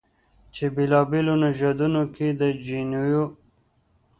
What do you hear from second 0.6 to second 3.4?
بېلابېلو نژادونو کې د جینونو